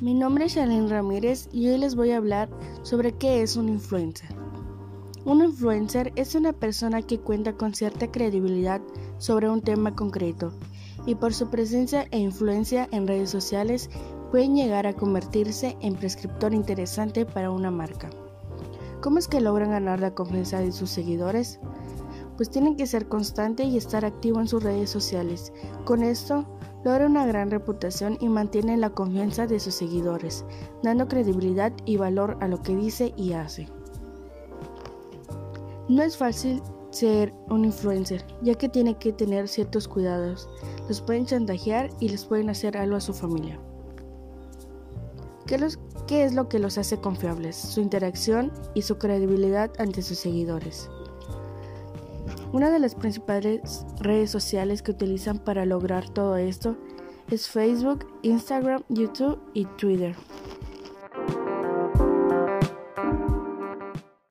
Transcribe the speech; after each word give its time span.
Mi 0.00 0.14
nombre 0.14 0.44
es 0.44 0.54
Shalene 0.54 0.86
Ramírez 0.86 1.48
y 1.52 1.68
hoy 1.68 1.78
les 1.78 1.96
voy 1.96 2.12
a 2.12 2.18
hablar 2.18 2.48
sobre 2.82 3.14
qué 3.14 3.42
es 3.42 3.56
un 3.56 3.68
influencer. 3.68 4.28
Un 5.24 5.42
influencer 5.42 6.12
es 6.14 6.36
una 6.36 6.52
persona 6.52 7.02
que 7.02 7.18
cuenta 7.18 7.54
con 7.54 7.74
cierta 7.74 8.08
credibilidad 8.08 8.80
sobre 9.18 9.50
un 9.50 9.60
tema 9.60 9.96
concreto 9.96 10.52
y 11.04 11.16
por 11.16 11.34
su 11.34 11.50
presencia 11.50 12.06
e 12.12 12.18
influencia 12.20 12.88
en 12.92 13.08
redes 13.08 13.30
sociales 13.30 13.90
pueden 14.30 14.54
llegar 14.54 14.86
a 14.86 14.92
convertirse 14.92 15.76
en 15.80 15.96
prescriptor 15.96 16.54
interesante 16.54 17.26
para 17.26 17.50
una 17.50 17.72
marca. 17.72 18.08
¿Cómo 19.00 19.18
es 19.18 19.26
que 19.26 19.40
logran 19.40 19.70
ganar 19.70 19.98
la 19.98 20.14
confianza 20.14 20.60
de 20.60 20.70
sus 20.70 20.90
seguidores? 20.90 21.58
Pues 22.36 22.50
tienen 22.50 22.76
que 22.76 22.86
ser 22.86 23.08
constante 23.08 23.64
y 23.64 23.76
estar 23.76 24.04
activo 24.04 24.38
en 24.38 24.46
sus 24.46 24.62
redes 24.62 24.90
sociales. 24.90 25.52
Con 25.84 26.04
esto, 26.04 26.46
logra 26.84 27.06
una 27.06 27.26
gran 27.26 27.50
reputación 27.50 28.16
y 28.20 28.28
mantiene 28.28 28.76
la 28.76 28.90
confianza 28.90 29.46
de 29.46 29.60
sus 29.60 29.74
seguidores, 29.74 30.44
dando 30.82 31.08
credibilidad 31.08 31.72
y 31.84 31.96
valor 31.96 32.36
a 32.40 32.48
lo 32.48 32.62
que 32.62 32.76
dice 32.76 33.12
y 33.16 33.32
hace. 33.32 33.68
No 35.88 36.02
es 36.02 36.16
fácil 36.16 36.62
ser 36.90 37.32
un 37.48 37.64
influencer, 37.64 38.24
ya 38.42 38.54
que 38.54 38.68
tiene 38.68 38.96
que 38.98 39.12
tener 39.12 39.48
ciertos 39.48 39.88
cuidados. 39.88 40.48
Los 40.88 41.00
pueden 41.00 41.26
chantajear 41.26 41.90
y 42.00 42.08
les 42.08 42.24
pueden 42.24 42.50
hacer 42.50 42.76
algo 42.76 42.96
a 42.96 43.00
su 43.00 43.14
familia. 43.14 43.58
¿Qué, 45.46 46.24
es 46.24 46.34
lo 46.34 46.48
que 46.48 46.58
los 46.58 46.76
hace 46.76 46.98
confiables? 47.00 47.56
Su 47.56 47.80
interacción 47.80 48.52
y 48.74 48.82
su 48.82 48.98
credibilidad 48.98 49.70
ante 49.78 50.02
sus 50.02 50.18
seguidores. 50.18 50.90
Una 52.52 52.70
de 52.70 52.78
las 52.78 52.94
principales 52.94 53.86
redes 54.00 54.30
sociales 54.30 54.82
que 54.82 54.92
utilizan 54.92 55.38
para 55.38 55.66
lograr 55.66 56.08
todo 56.08 56.36
esto 56.36 56.76
es 57.30 57.48
Facebook, 57.48 58.06
Instagram, 58.22 58.82
YouTube 58.88 59.38
y 59.54 59.66
Twitter. 59.76 60.14